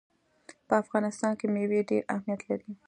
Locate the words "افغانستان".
0.83-1.31